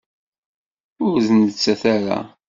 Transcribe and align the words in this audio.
Ur 1.05 1.17
d-nettas 1.27 1.81
ara. 1.95 2.19